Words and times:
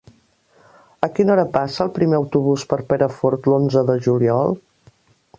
A 1.07 1.09
quina 1.17 1.33
hora 1.33 1.43
passa 1.57 1.83
el 1.85 1.91
primer 1.97 2.17
autobús 2.19 2.63
per 2.71 2.79
Perafort 2.93 3.49
l'onze 3.53 3.85
de 3.91 3.99
juliol? 4.07 4.57